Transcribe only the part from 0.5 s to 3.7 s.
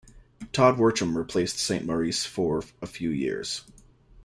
Todd Wircham replaced Saint-Maurice for a few years.